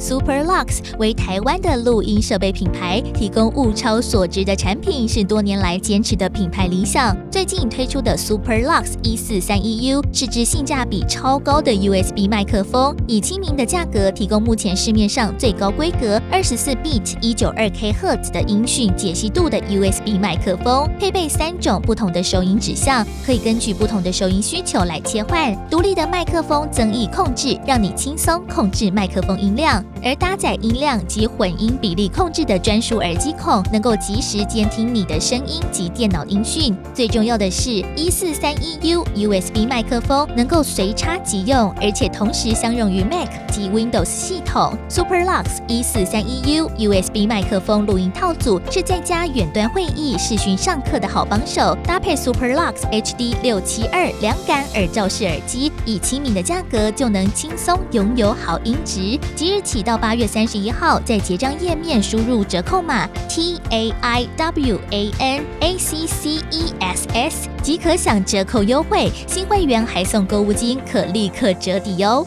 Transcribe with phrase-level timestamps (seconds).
[0.00, 7.14] Superlux 为台湾的录音设备品牌，提供物超所值的产品，是多年来坚持的品牌理想。
[7.30, 25.54] 最近推出的 Superlux 一四三一 U 是支性价比超高的 USB 麦克风，以亲民的价格提供目前市面上最高规格二十四 bit 一九二 K 赫兹的音讯解析度的 USB 麦克风，配备三种不同的收音指向，可以根据不同的收音需求来切换。
[25.68, 29.84] 独立的麦克风增益控制，让你轻松控制麦克风音量。
[30.02, 36.74] 而搭载音量及混音比例控制的专属耳机孔，能够及时监听你的声音及电脑音讯。
[36.94, 44.72] 最重要的是，一四三一 U USB 麦克风能够随插即用，而且同时相容于 Mac 及 Windows 系统。
[44.88, 51.76] Superlux 一四三一 U USB 麦克风录音套组是在家远端会议、视讯上课的好帮手。
[51.84, 59.18] 搭配 Superlux HD 六七二两感耳罩式耳机，以亲民的价格就能轻松拥有好音质。
[59.34, 69.10] 即日起到八月三十一号，在结账页面输入折扣码 T A I W A N A C C E S S 即可享折扣优惠。
[69.26, 72.26] 新会员还送购物金，可立刻折抵哦。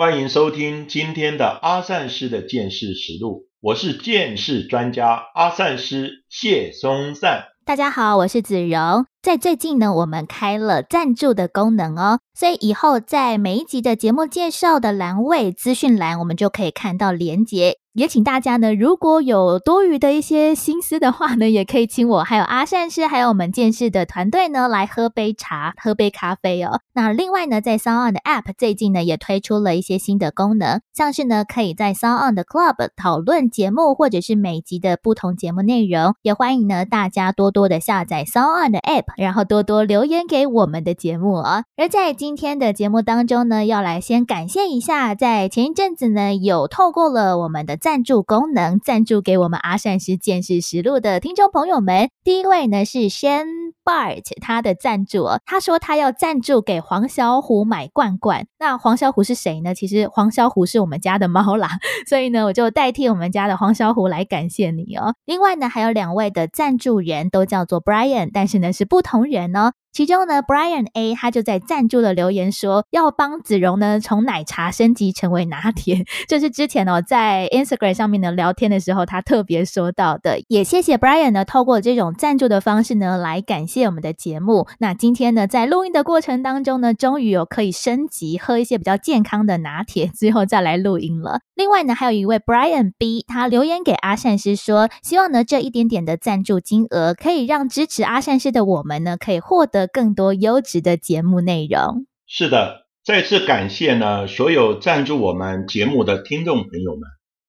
[0.00, 3.48] 欢迎收听今天的阿善师的剑士实录。
[3.60, 7.48] 我是剑士专家阿善师谢松善。
[7.66, 9.04] 大家好，我是子荣。
[9.20, 17.76] 在最近呢，我们开了赞助的功能哦，所以以后在每一集的节目介绍的栏位资讯栏，我们就可以看到连结。
[17.94, 26.78] 也请大家呢，如果有多余的一些心思的话呢，也可以请我还有阿善师，还有我们剑士的团队呢，来喝杯茶、喝杯咖啡哦。
[26.94, 36.14] 那另外呢，在 Sound 的 App 最近呢，也推出了一些新的功能，像是呢，可以在 Sound 的 Club 讨论节目，或者是每集的不同节目内容。
[36.22, 41.64] 也欢迎呢，大家多多的下载 Sound On 的 App，然后多多留言给我们的节目哦。
[41.76, 47.79] 而在今天的节目当中呢，要来先感谢一下，在前一阵子呢，有透过了我们的。
[47.80, 53.46] 赞助功能赞助给我们阿善师见识实录的听众朋友们，第一位呢是 Shan
[53.82, 58.46] Bart，他的赞助，他说他要赞助给黄小虎买罐罐。
[58.58, 59.74] 那黄小虎是谁呢？
[59.74, 61.70] 其实黄小虎是我们家的猫啦，
[62.06, 65.14] 所以呢，我就代替我们家的黄小虎来感谢你哦。
[65.24, 69.72] 另外呢，还有两位的赞助人都叫做 Brian，但是呢是不同人哦。
[69.92, 76.04] 其中呢，Brian A 他就在赞助的留言说，要帮子荣呢从奶茶升级成为拿铁。
[76.28, 80.38] 这是之前哦在 Instagram 上面的聊天的时候，他特别说到的。
[80.46, 84.68] 也谢谢 Brian 呢，透过这种赞助的方式呢，来感谢我们的节目。
[84.78, 91.40] 那今天呢，在录音的过程当中呢，终于有可以升级喝一些比较健康的拿铁，之后再来录音了。
[91.56, 99.79] 另外呢，还有一位 Brian B，他留言给阿善师说，希望呢这一点点的赞助金额，可以让支持阿善师的我们呢，可以获得。
[99.86, 102.06] 更多优质的节目内容。
[102.26, 107.02] 是的，再次感谢呢所有赞助我们节目的听众朋友们。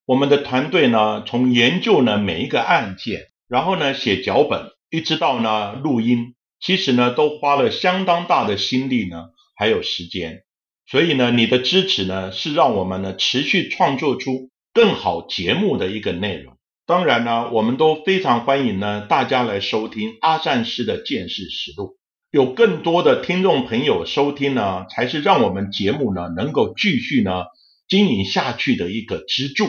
[0.06, 10.44] 我们的团队呢，从研究呢每一个案件，然后呢写脚本，一直到呢录音，其实呢都花了相当大的心力呢，还有时间。
[10.90, 16.58] 所以呢，你的支持呢，是让我们呢持续创作出更好节目的一个内容。
[16.86, 22.01] 当然呢，我们都非常欢迎呢大家来收听阿善师的见识实录。
[22.31, 27.44] 有更多的听众朋友收听呢，才是让我们节目呢能够继续呢
[27.90, 29.68] 经营下去的一个支柱。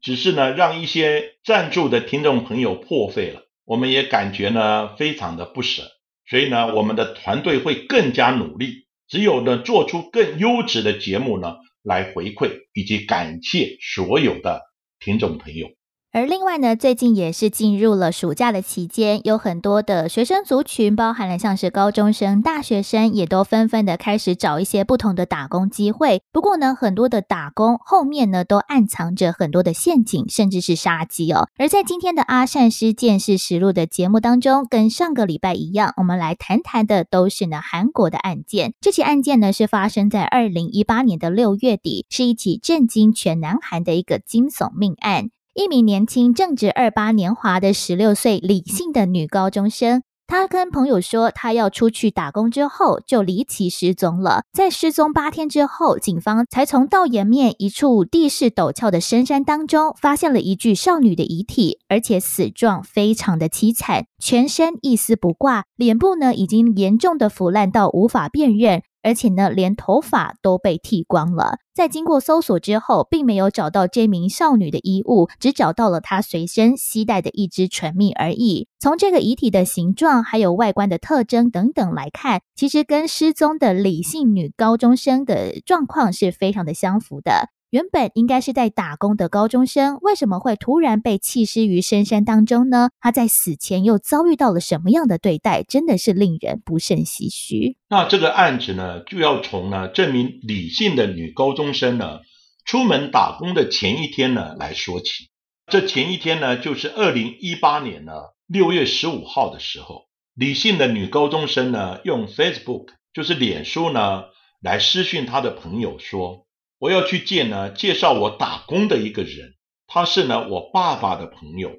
[0.00, 5.84] 只是呢，让一些赞助的听众朋友破费了，我们也感觉呢非常的不舍。
[6.28, 11.54] 所以呢，我们的团队会更加努力，只有呢做出更优质的节目呢，
[11.84, 14.62] 来回馈以及感谢所有的
[14.98, 15.68] 听众朋友。
[16.14, 26.20] 而另外呢，最近也是进入了暑假的期间，有很多的学生族群，包含了像是高中生、大学生，也都纷纷的开始找一些不同的打工机会。
[26.30, 31.48] 不过呢，很多的打工后面呢，都暗藏着很多的陷阱，甚至是杀机哦。
[31.56, 38.74] 而在今天的阿善师见识实录的节目当中，跟上个礼拜一样，我们来谈谈的都是呢韩国的案件。
[38.82, 45.30] 这起案件呢，是发生在二零一八年的六月底，是一起震惊全南韩的一个惊悚命案。
[45.54, 54.44] 一名年轻、正值二八年华的十六岁李姓的女高中生，他跟朋友说，他要出去打工之后就离奇失踪了。
[54.54, 68.82] 在失踪八天之后，警方才从道岩面一处地势陡峭的深山当中发现了一具少女的遗体，而且死状非常的凄惨，全身一丝不挂，脸部呢已经严重的腐烂到无法辨认。
[69.02, 71.58] 而且呢，连头发都被剃光了。
[71.74, 78.68] 在经过搜索之后，并没有找到这名少女的衣物，只找到了她随身携带的一支唇蜜而已。
[78.78, 87.48] 从这个遗体的形状、还有外观的特征等等来看，其实跟失踪的李姓女高中生的状况是非常的相符的。
[87.72, 92.90] 原本应该是在打工的高中生，为什么会突然被弃尸于深山当中呢？
[93.00, 95.62] 他在死前又遭遇到了什么样的对待？
[95.62, 97.78] 真的是令人不胜唏嘘。
[97.88, 102.20] 那这个案子呢，就要从呢这名李姓的女高中生呢
[102.66, 105.30] 出门打工的前一天呢来说起。
[105.66, 108.12] 这前一天呢，就是二零一八年呢
[108.46, 110.02] 六月十五号的时候，
[110.34, 114.24] 李姓的女高中生呢用 Facebook，就是脸书呢
[114.60, 116.44] 来私讯她的朋友说。
[116.82, 119.54] 我要去见呢，介绍我打工的一个人，
[119.86, 121.70] 他是呢我爸爸的朋友。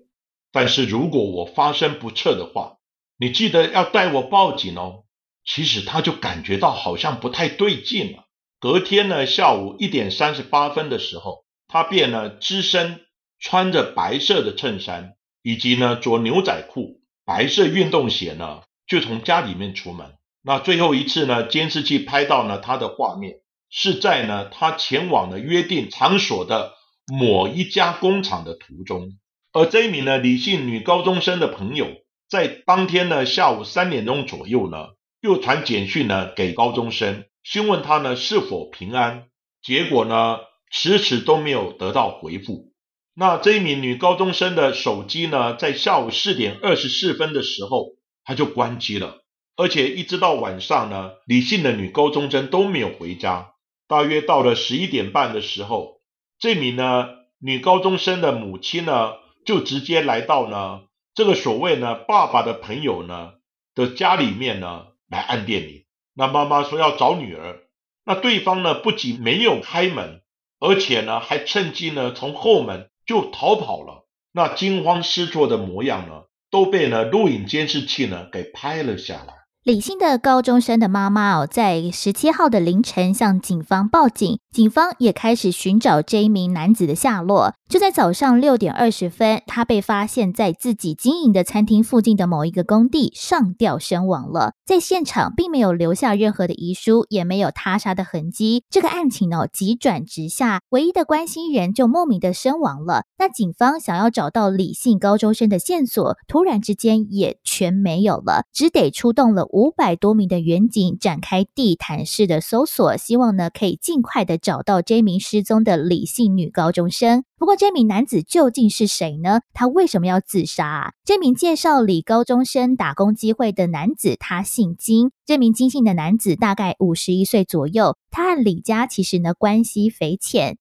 [0.49, 2.77] 但是如果我发生不测的话，
[3.17, 5.03] 你记得要带我报警哦。
[5.43, 8.23] 其实他就感觉到好像不太对劲了。
[8.61, 13.01] 隔天呢下午一点三十八分的时候，他便呢只身
[13.41, 20.13] 穿着白色的衬衫，以及呢着牛仔裤、白色运动鞋呢，就从家里面出门。
[20.41, 23.39] 那最后一次呢，监视器拍到呢他的画面。
[23.75, 26.73] 是在呢，他前往了约定场所的
[27.07, 29.17] 某一家工厂的途中，
[29.51, 31.87] 而这一名呢李姓女高中生的朋友，
[32.29, 34.89] 在当天呢下午三点钟左右呢，
[35.21, 39.25] 又传简讯呢给高中生，询问他呢是否平安，
[39.63, 40.37] 结果呢
[40.71, 42.71] 迟迟都没有得到回复。
[43.15, 49.23] 那这一名女高中生的手机呢，在下午四点二十四分的时候，他就关机了，
[49.55, 53.49] 而且一直到晚上呢，李姓的女高中生都没有回家。
[53.93, 56.01] 大约到了十一点半的时候，
[56.39, 59.13] 这名呢女高中生的母亲呢
[59.45, 60.81] 就直接来到呢
[61.13, 63.33] 这个所谓呢爸爸的朋友呢
[63.75, 65.85] 的家里面呢来按电铃。
[66.15, 67.59] 那妈妈说要找女儿，
[68.03, 70.23] 那对方呢不仅没有开门，
[70.59, 74.07] 而且呢还趁机呢从后门就逃跑了。
[74.31, 79.42] 那惊慌失措的模样呢都被呢录影监视器呢给拍了下来。
[79.63, 87.53] 李姓的高中生的妈妈哦，在十七号的凌晨向警方报警，警方也开始寻找这一名男子的下落。
[87.69, 94.51] 就在早上六点二十分，他被发现在自己经营的餐厅附近的某一个工地上吊身亡了。
[94.65, 98.65] 在现场并没有留下任何的遗书，也没有他杀的痕迹。
[98.69, 103.03] 这个案情呢急转直下，唯一的关心人就莫名的身亡了。
[103.17, 109.47] 那警方想要找到李姓高中生的线索，突然之间也全没有了，只得出动了。
[109.53, 117.23] 五百多名的员警展开地毯式的搜索，希望呢可以尽快的找到这名失踪的李姓女高中生。
[117.37, 119.41] 不过，这名男子究竟是谁呢？
[119.53, 120.93] 他为什么要自杀啊？
[121.05, 125.11] 这名介绍李高中生打工机会的男子，他姓金。
[125.25, 130.57] 这名金姓的男子大概五十一岁左右，他和李家其实呢关系匪浅。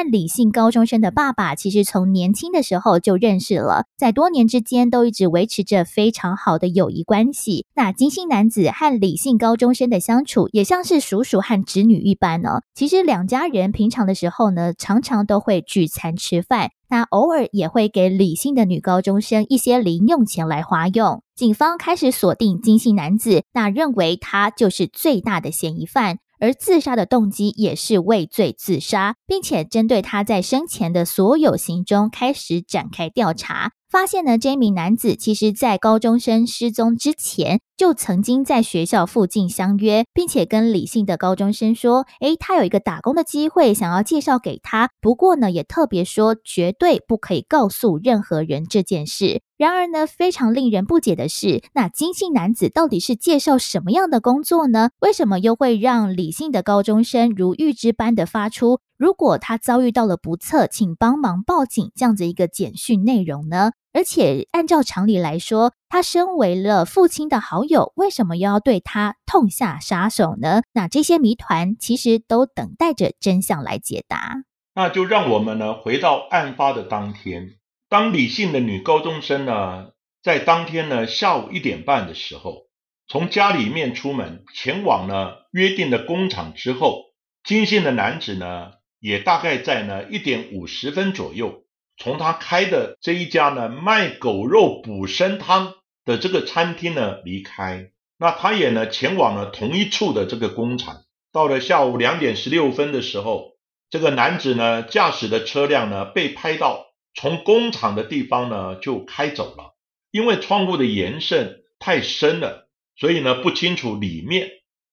[0.00, 7.66] 他和李姓高中生的爸爸其实从年轻的时候就认识了，在多年之间都一直维持着非常好的友谊关系。
[7.74, 12.62] 那金姓男子和李姓高中生的相处也像是叔叔和侄女一般呢。
[12.74, 21.22] 其实两家人平常的时候呢，常常都会聚餐吃饭，那偶尔也会给李姓的女高中生一些零用钱来花用。
[21.36, 26.20] 警方开始锁定金姓男子，那认为他就是最大的嫌疑犯。
[26.40, 33.72] 而自杀的动机也是畏罪自杀，并且针对他在生前的所有行踪开始展开调查。
[33.90, 44.90] 发现呢，这名男子其实在高中生失踪之前就曾经在学校附近相约，并且跟李姓的高中生说：“诶，他有一个打工的机会，想要介绍给他。
[45.00, 54.90] 不过呢，也特别说绝对不可以告诉任何人这件事。”然而呢，非常令人不解的是，那金姓男子到底是介绍什么样的工作呢？
[55.00, 58.78] 为什么又会让李姓的高中生如预知般的发出？
[59.00, 63.70] 如果他遭遇到了不测，请帮忙报警这样子一个简讯内容呢？
[63.94, 70.60] 而且按照常理来说，他身为了父亲的好友，为什么又要对他痛下杀手呢？
[70.74, 74.44] 那这些谜团其实都等待着真相来解答。
[74.74, 77.52] 那就让我们呢回到案发的当天，
[77.88, 79.92] 当李姓的女高中生呢
[80.22, 82.66] 在当天呢下午一点半的时候，
[83.08, 87.04] 从家里面出门前往呢约定的工厂之后，
[87.42, 88.72] 金姓的男子呢。
[89.00, 91.64] 也大概在呢一点五十分左右，
[91.96, 97.90] 从他开的这一家呢卖狗肉补身汤的这个餐厅呢离开。
[98.18, 101.04] 那他也呢前往了同一处的这个工厂。
[101.32, 103.56] 到了下午两点十六分的时候，
[103.88, 109.74] 这个男子呢驾驶的车辆呢被拍到从工厂的地方呢就开走了。
[110.10, 114.50] 因为窗户的颜色太深了，所以呢不清楚里面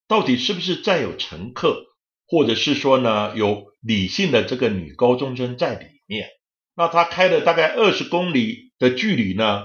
[0.08, 1.87] 到底是不是载有乘客，
[2.28, 6.30] 或者是说呢有李姓的这个女高中生在里面。
[6.76, 9.64] 那他开了大概二十公里的距离呢，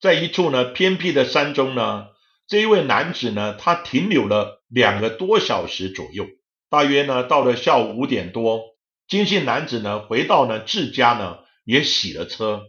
[0.00, 2.06] 在一处呢偏僻的山中呢，
[2.46, 6.26] 这一位男子呢他停留了两个多小时左右，
[6.70, 8.62] 大约呢到了下午五点多，
[9.08, 12.62] 金姓男子呢回到呢自家呢也洗了车。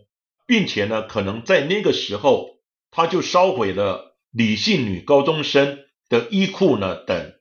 [0.48, 2.60] 并且呢，可能在那个时候，
[2.92, 7.34] 他就烧毁了李姓女高中生的衣裤呢等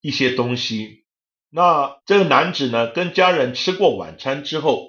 [0.00, 1.01] 一些东西。
[1.54, 4.86] 那这个男子呢，跟家人吃过晚餐之后，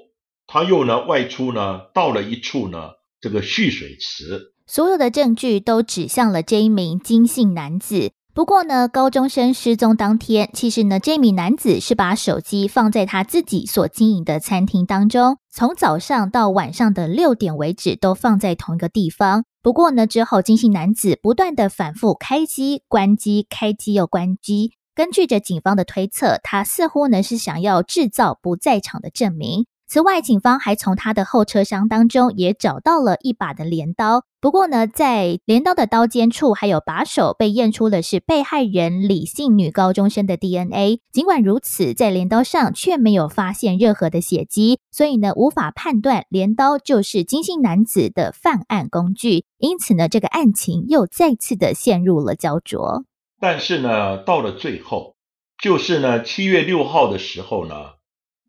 [0.47, 4.53] 他又呢外出呢，到了一处呢这个蓄水池。
[4.65, 8.11] 所有的证据都指向了这一名金姓男子。
[8.33, 19.43] 不过呢，高中生失踪当天，其实呢，这名男子是把手机放在他自己所经营的餐厅当中，从早上到晚上的六点为止，都放在同一个地方。
[19.61, 24.71] 不过呢，之后金姓男子不断的反复开机、关机、开机又关机。
[24.95, 29.65] 根据着警方的推测，他似乎呢是想要制造不在场的证明。
[29.87, 34.23] 此外，警方还从他的后车厢当中也找到了一把的镰刀。
[34.39, 40.99] 不过呢，在镰刀的刀尖处还有把手被验出的是被害人李姓女高中生的 DNA。
[41.11, 49.45] 尽管如此，在镰刀上却没有发现任何的血迹，所以呢，无法判断镰刀就是金姓男子的犯案工具。
[49.59, 53.05] 因此呢，这个案情又再次的陷入了焦灼。
[53.43, 55.17] 但是呢，到了最后，
[55.61, 57.95] 就是呢，七月六号的时候呢，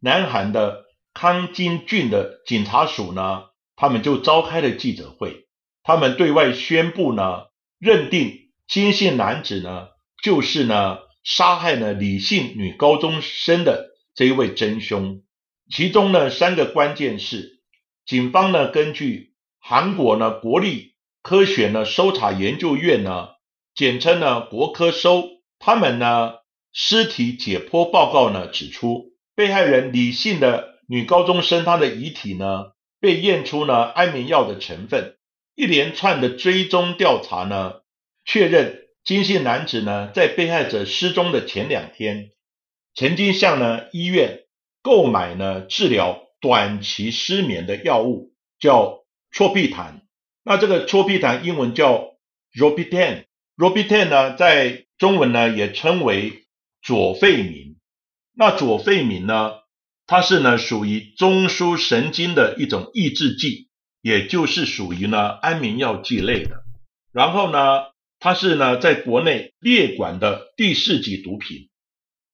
[0.01, 0.85] 南韩的。
[1.17, 3.45] 康金郡的警察署呢，
[3.77, 5.47] 他们就召开了记者会，
[5.85, 7.45] 他们对外宣布呢，
[7.79, 9.91] 认定金姓男子呢，
[10.25, 15.23] 就是呢杀害了李姓女高中生的这一位真凶。
[15.71, 17.61] 其中呢，三个关键是，
[18.05, 23.29] 警方呢根据韩国呢国立科学呢搜查研究院呢，
[23.75, 25.29] 简称呢国科收，
[25.59, 26.35] 他们呢
[26.73, 30.75] 尸体解剖报告呢指出，被害人李姓的。
[30.87, 35.17] 女高中生她的遗体呢，被验出呢安眠药的成分。
[35.55, 37.77] 一连串的追踪调查呢，
[38.27, 42.33] 确认金姓男子呢在被害者失踪的前两天，
[42.95, 44.41] 曾经向呢医院
[44.83, 50.03] 购买呢治疗短期失眠的药物，叫唑必坦。
[50.43, 52.17] 那这个唑必坦英文叫
[52.53, 53.25] Robitane
[53.57, 56.45] r o b i t e n 呢在中文呢也称为
[56.83, 57.77] 左费明。
[58.37, 59.53] 那左费明呢？
[60.07, 63.69] 它是呢属于中枢神经的一种抑制剂，
[64.03, 66.65] 也就是属于呢安眠药剂类的。
[67.13, 67.85] 然后呢，
[68.19, 71.71] 它是呢在国内列管的第四级毒品。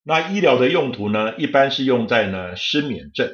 [0.03, 3.31] 那医疗的用途呢，一般是用在呢失眠症，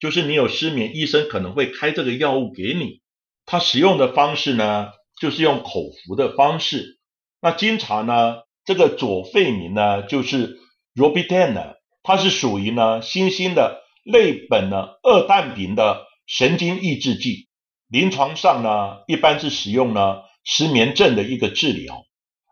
[0.00, 3.00] 就是你有失眠，医生可能会开这个药物给你。
[3.46, 6.98] 它使用的方式呢，就是用口服的方式。
[7.40, 10.58] 那经常呢，这个左费明呢，就是
[10.94, 11.76] Robitan。
[12.02, 17.46] 它是属于呢新兴的类苯呢二氮平的神经抑制剂，
[17.88, 22.06] 临床上呢一般是使用呢失眠症的一个治疗，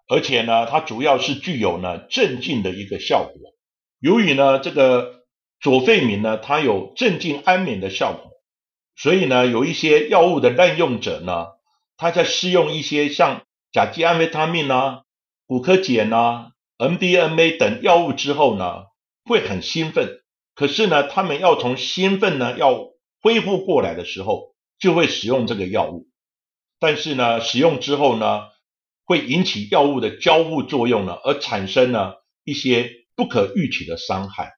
[0.06, 3.32] 而且呢它主要是具有呢镇静的一个效果。
[4.00, 5.24] 由于呢这个
[5.60, 8.30] 左费明呢它有镇静安眠的效果，
[8.96, 11.46] 所以呢有一些药物的滥用者呢，
[11.96, 15.02] 他在试用一些像甲基安非他命啊、
[15.46, 18.86] 骨科碱啊、MDMA 等药物之后呢。
[19.24, 20.22] 会很兴奋，
[20.54, 26.08] 可是呢，他们要从兴奋呢要恢复过来的时候，就会使用这个药物。
[26.80, 28.44] 但是呢，使用之后呢，
[29.04, 34.52] 会引起药物的交互作用呢，而产生呢一些不可预期的伤害。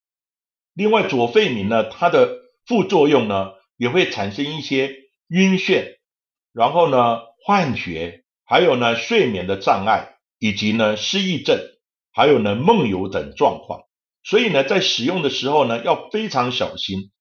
[0.72, 4.94] 另外，左费明呢，它的副作用呢，也会产生一些
[5.26, 5.96] 晕眩，
[6.52, 8.19] 然后呢幻觉，
[8.50, 11.60] 还有呢睡眠的障碍，以及呢失忆症，
[12.12, 13.82] 还有呢梦游等状况。
[14.24, 17.12] 所以呢，在使用的时候呢，要非常小心。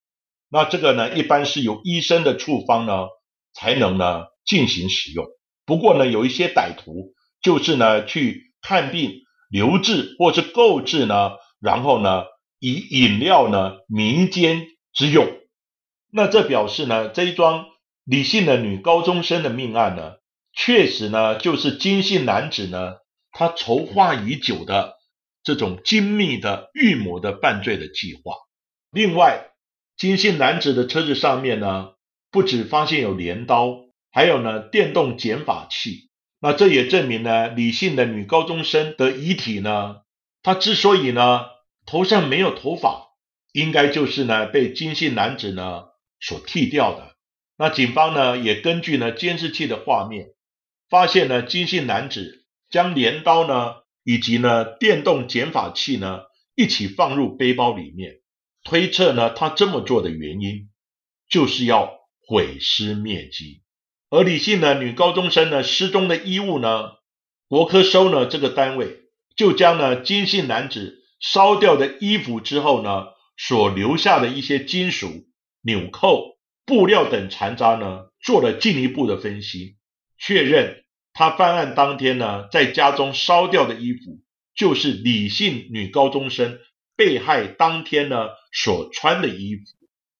[0.48, 3.06] 那这个呢，一般是由医生的处方呢，
[3.54, 5.24] 才能呢进行使用。
[5.64, 9.12] 不过呢，有一些歹徒就是呢去看病
[9.48, 12.24] 留置或是购置呢，然后呢
[12.58, 15.28] 以饮料呢民间之用。
[16.12, 17.66] 那这表示呢，这一桩
[18.04, 20.14] 李姓的女高中生的命案呢，
[20.52, 22.94] 确实呢就是金姓男子呢
[23.32, 24.98] 他筹划已久的。
[25.42, 28.34] 这种精密的预谋的犯罪的计划。
[28.90, 29.52] 另外，
[29.96, 31.92] 金姓男子的车子上面呢，
[32.30, 40.02] 不止发现有镰刀，还有呢电动剪发器，那这也证明呢，李姓的女高中生的遗体呢，
[40.42, 41.46] 她之所以呢
[41.86, 43.08] 头上没有头发，
[43.52, 45.84] 应该就是呢被金姓男子呢
[46.20, 47.16] 所剃掉的。
[47.56, 50.32] 那警方呢也根据呢监视器的画面，
[50.90, 56.22] 发现呢金姓男子将镰刀呢以及呢电动剪发器呢
[56.56, 58.16] 一起放入背包里面，
[58.64, 60.68] 推测呢他这么做的原因
[61.28, 63.62] 就是要毁尸灭迹。
[64.10, 66.90] 而李姓呢女高中生呢失踪的衣物呢，
[67.48, 69.04] 国科收呢这个单位
[69.36, 73.06] 就将呢金姓男子烧掉的衣服之后呢
[73.36, 75.28] 所留下的一些金属
[75.62, 79.76] 纽扣、布料等残渣呢做了进一步的分析，
[80.20, 84.20] 确认他犯案当天呢在家中烧掉的衣服
[84.54, 86.58] 就是李姓女高中生
[86.96, 89.62] 被害当天呢所穿的衣服。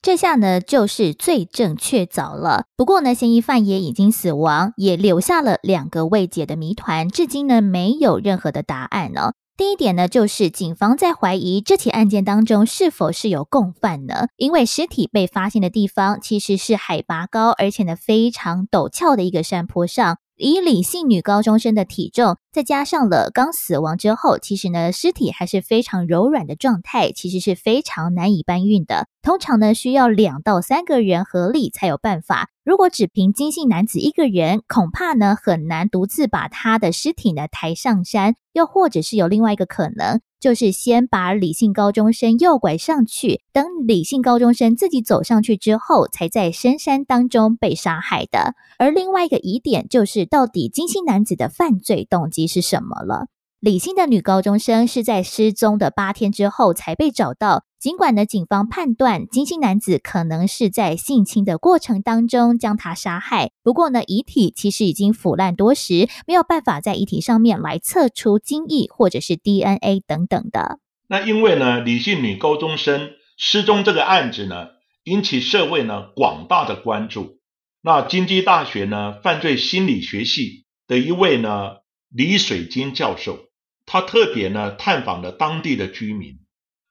[0.03, 2.65] 这下呢，就是罪证确凿了。
[2.75, 9.35] 不过呢，嫌疑犯也已经死亡，也留下了两个未解的谜团，至今呢没有任何的答案呢。
[9.61, 14.29] 第一点呢，就是警方在怀疑这起案件当中是否是有共犯呢？
[14.39, 20.17] 因为尸体被发现的地方其实是海拔高，而且呢非常陡峭的一个山坡上。
[20.39, 29.07] 以李姓女高中生的体重，再加上了刚死亡之后，其实呢尸体还是非常柔软的状态，其实是非常难以搬运的。
[29.23, 32.49] 通常呢需要两到三个人合力才有办法。
[32.65, 38.35] 如果只凭金姓男子一个人，恐怕呢很难独自把他的尸体呢抬上山。
[38.53, 40.21] 又或者是有另外一个可能。
[40.41, 48.55] 就是先把李姓高中生诱拐上去，等李姓高中生自己走上去之后，才在深山当中被杀害的。
[48.79, 53.27] 而另外一个疑点就是，到底金姓男子的犯罪动机是什么了？
[53.61, 57.65] 李姓的女高中生是在失踪的八天之后才被找到。
[57.79, 70.79] 尽管呢，警方判断金姓男子可能是在性侵的过程当中将她杀害，不过呢，遗体其实已经腐烂多时，没有办法在遗体上面来测出精液或者是 DNA 等等的。
[71.09, 74.69] 那因为呢，李姓女高中生失踪这个案子呢，
[75.05, 77.39] 引起社会呢广大的关注。
[77.83, 81.77] 那金鸡大学呢犯罪心理学系的一位呢
[82.11, 83.49] 李水晶教授，
[83.87, 86.39] 他特别呢探访了当地的居民。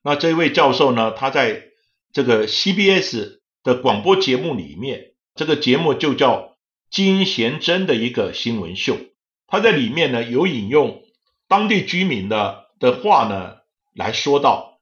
[0.02, 1.12] 那这位教授呢？
[1.12, 1.64] 他在
[2.14, 6.58] 这个 CBS 的广播节目里面，这个节目就叫
[6.90, 8.98] 金贤珍的一个新闻秀。
[9.46, 11.04] 他在里面呢有引用
[11.50, 13.58] 当地居民的的话呢，
[13.94, 14.80] 来说到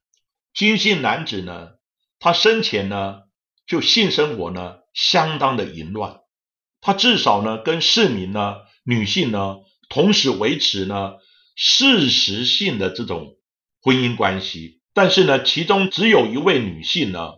[0.54, 1.71] 金姓男子呢，
[2.19, 3.23] 他生前呢
[3.65, 6.19] 就性生活呢相当的淫乱，
[6.80, 9.58] 他至少呢跟市民呢女性呢
[9.89, 11.13] 同时维持呢
[11.56, 13.38] 事实性的这种
[13.82, 14.82] 婚姻关系。
[14.93, 17.34] 但是呢，其中只有一位女性呢，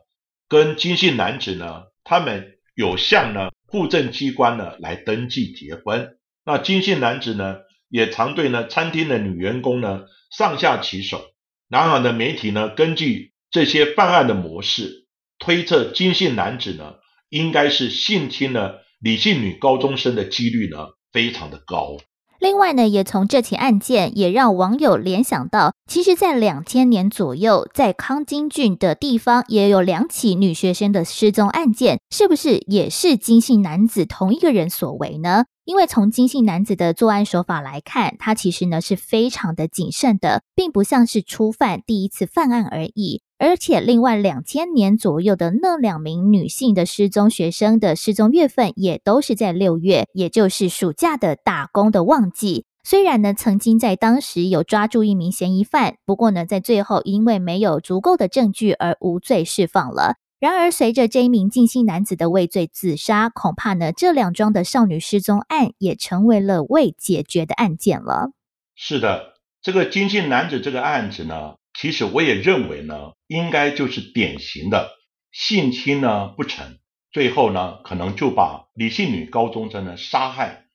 [0.48, 6.18] 跟金姓男子呢，他们有向呢户政机关呢来登记结婚。
[6.46, 7.58] 那金姓男子呢，
[7.90, 11.22] 也常对呢餐厅的女员工呢上下其手。
[11.68, 15.06] 然而呢，媒体呢根据这些犯案的模式，
[15.38, 16.96] 推测金姓男子呢
[17.28, 21.98] 应该是性侵了李姓女高中生的几率呢非常的高。
[22.40, 35.44] 另外呢，也从这起案件也让网友联想到，其实，在两千年左右，在康金郡的地方也有两起女学生的失踪案件，是不是也是金姓男子同一个人所为呢？
[35.66, 43.22] 因为从金姓男子的作案手法来看，他其实呢是非常的谨慎的，并不像是初犯第一次犯案而已。
[43.40, 52.66] 而且，另外两千年左右的那两名女性的失踪学生的失踪月份也都是在六月，也就是暑假的打工的旺季。
[52.84, 60.16] 虽然呢，曾经在当时有抓住一名嫌疑犯，不过呢，在最后因为没有足够的证据而无罪释放了。
[60.42, 68.32] 然而，随着这一名静姓男子的畏罪自杀，恐怕呢，这两桩的少女失踪案也成为了未解决的案件了。
[68.76, 71.56] 是的，这个金姓男子这个案子呢？
[71.82, 74.92] 其实我也认为呢，应该就是典型的
[75.32, 76.78] 性侵呢不成，
[77.10, 80.66] 最后呢可能就把李姓女高中生呢杀害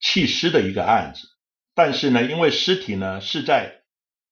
[0.00, 1.28] 弃尸的一个案子。
[1.76, 3.82] 但是呢，因为尸体呢是在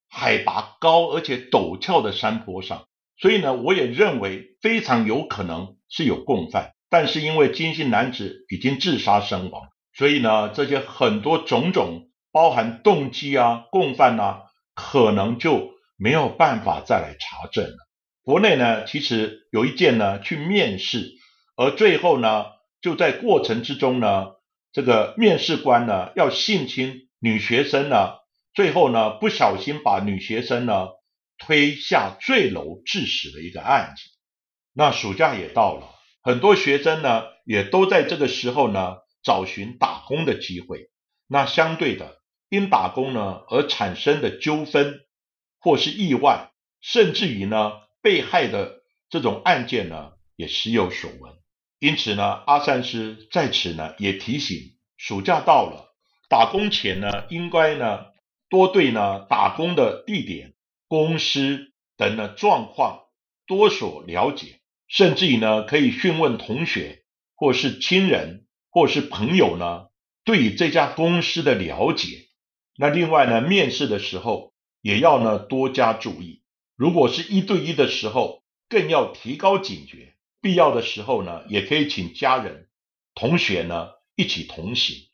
[0.08, 6.72] 海拔高而且陡峭的山坡上，所以呢我也认为非常有可能是有共犯。
[6.90, 14.42] 但是因为金姓男子已经自杀身亡，所以呢这些很多种种包含动机啊、共犯啊，
[14.74, 15.75] 可能就。
[15.96, 17.76] 没有办法再来查证了。
[18.22, 21.12] 国内呢，其实有一件呢，去面试，
[21.56, 22.46] 而最后呢，
[22.80, 24.32] 就在过程之中呢，
[24.72, 28.14] 这个面试官呢要性侵女学生呢，
[28.52, 30.88] 最后呢不小心把女学生呢
[31.38, 34.02] 推下坠楼致死的一个案子。
[34.72, 35.88] 那暑假也到了，
[36.22, 40.90] 很多学生呢也都在这个时候呢找寻打工的机会。
[41.28, 45.00] 那相对的，因打工呢而产生的纠纷
[45.66, 51.33] 或是意外，甚至于呢被害的这种案件呢，也时有所闻。
[51.81, 55.92] 因此呢，阿三师在此呢也提醒：暑假到了，
[56.29, 58.05] 打工前呢，应该呢
[58.48, 60.55] 多对呢打工的地点、
[60.87, 63.00] 公司等的状况
[63.48, 67.02] 多所了解，甚至于呢可以询问同学
[67.35, 69.87] 或是亲人或是朋友呢
[70.24, 72.29] 对于这家公司的了解。
[72.76, 74.52] 那另外呢，面试的时候
[74.87, 76.42] 也要呢多加注意，
[76.77, 80.14] 如果是一对一的时候，更要提高警觉。
[80.40, 82.68] 必要的时候呢，也可以请家人、
[83.12, 85.09] 同学呢一起同行。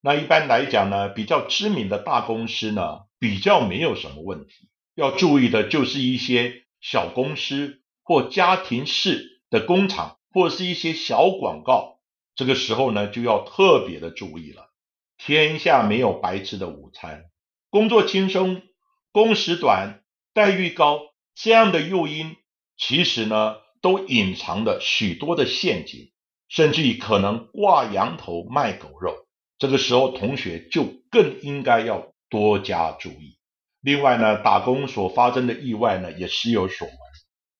[0.00, 4.70] 那一般来讲呢，比较知名的大公司呢，比较没有什么问题。
[4.94, 11.98] 要注意的就是一些小公司或家庭式的工厂，或是一些小广告，
[12.34, 14.70] 这个时候呢就要特别的注意了。
[15.18, 17.26] 天下没有白吃的午餐，
[17.68, 18.62] 工作轻松、
[19.12, 21.00] 工时短、待遇高
[21.34, 22.36] 这样的诱因，
[22.76, 23.56] 其实呢。
[23.82, 26.12] 都隐藏着许多的陷阱，
[26.50, 29.26] 甚至于可能挂羊头卖狗肉。
[29.58, 33.38] 这个时候，同学就更应该要多加注意。
[33.80, 36.96] 另外呢，打工所发生的意外呢，也时有所闻。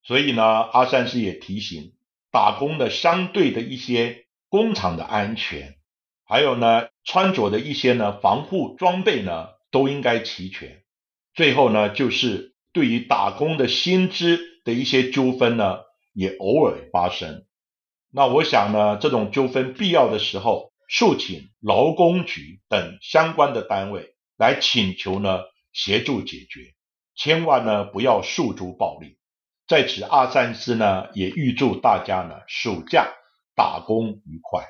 [0.02, 1.94] 所以呢，阿善师也提醒，
[2.30, 5.78] 打工的相对的一些工厂的安全，
[6.26, 10.82] 还有呢，穿着的一些呢防护装备呢，都应该齐全。
[11.34, 15.80] 最后呢，就是对于打工的薪资的一些纠纷呢。
[16.12, 17.46] 也偶尔发生，
[18.12, 25.38] 那我想呢，这种纠纷必要的时候，诉请劳工局等相关的单位来请求呢
[25.72, 26.74] 协助解决，
[27.14, 29.18] 千万呢不要诉诸暴力。
[29.68, 33.14] 在此，阿三师呢也预祝大家呢暑假
[33.54, 34.66] 打工愉快。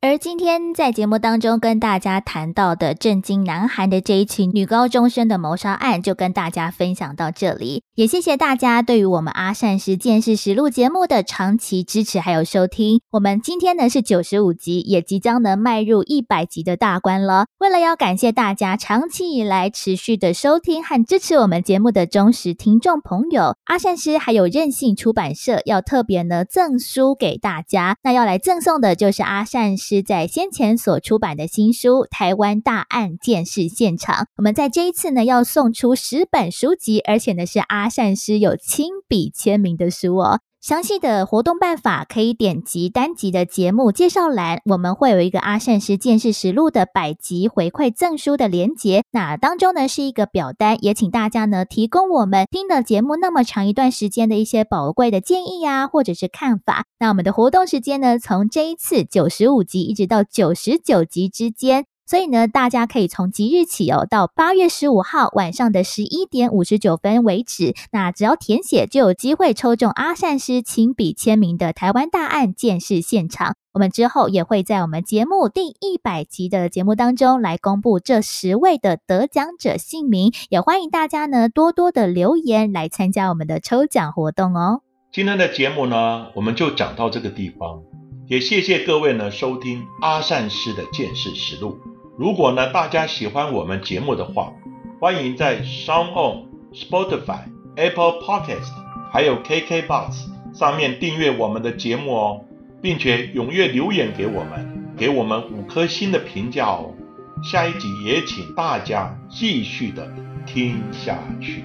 [0.00, 7.82] 而今天在节目当中跟大家谈到的震惊南韩的这一起女高中生的谋杀案，就跟大家分享到这里。
[7.96, 13.00] 也谢谢大家对于我们阿善师见识实录节目的长期支持还有收听。
[13.10, 17.46] 我们今天呢是九十五集，也即将能迈入一百集的大关了。
[17.58, 27.96] 为了要感谢大家长期以来持续的收听和支持我们节目的忠实听众朋友，阿善师还有任性出版社要特别呢赠书给大家。
[28.04, 29.87] 那要来赠送的就是阿善师。
[29.88, 40.40] 是在先前所出版的新书《台湾大案件事现场》，我们在这一次呢要送出十本书籍，而且呢是阿善师有亲笔签名的书哦。
[40.68, 49.02] 详细的活动办法可以点击单集的节目介绍栏，我们会有一个阿善师见识实录的百集回馈赠书的连结。
[49.10, 56.84] 那当中呢是一个表单，也请大家呢提供我们听了节目那么长一段时间的一些宝贵的建议呀，或者是看法。
[56.98, 61.86] 那我们的活动时间呢，从这一次九十五集一直到九十九集之间。
[62.08, 67.74] 所以呢，大家可以从即日起哦，到八月十五号晚上的十一点五十九分为止。
[67.92, 73.56] 那只要填写，就有机会抽中阿善师亲笔签名的台湾大案见事现场。
[73.74, 80.32] 我们之后也会在我们节目第一百集的节目当中来公布这十位的得奖者姓名。
[80.48, 84.80] 也欢迎大家呢多多的留言来参加我们的抽奖活动哦。
[85.12, 87.82] 今天的节目呢，我们就讲到这个地方，
[88.28, 91.76] 也谢谢各位呢收听阿善师的见识实录。
[92.18, 94.52] 如果呢，大家喜欢我们节目的话，
[94.98, 97.42] 欢迎在 Sound On、Spotify、
[97.76, 98.72] Apple Podcast
[99.12, 102.44] 还有 KKBox 上面订阅我们的节目哦，
[102.82, 106.92] 并且踊跃留言给我们，给我们五颗星的评价哦。
[107.40, 110.12] 下一集也请大家继续的
[110.44, 111.62] 听下去。